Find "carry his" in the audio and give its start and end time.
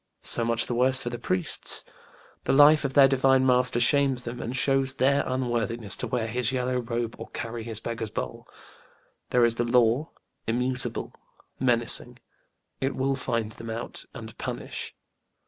7.35-7.79